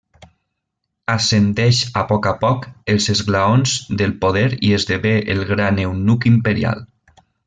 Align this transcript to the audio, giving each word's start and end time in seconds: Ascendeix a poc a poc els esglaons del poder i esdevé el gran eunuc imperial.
Ascendeix 1.15 1.81
a 2.01 2.03
poc 2.13 2.29
a 2.31 2.33
poc 2.45 2.65
els 2.93 3.09
esglaons 3.15 3.75
del 4.01 4.15
poder 4.25 4.47
i 4.71 4.75
esdevé 4.79 5.13
el 5.35 5.45
gran 5.53 5.79
eunuc 5.85 6.27
imperial. 6.35 6.83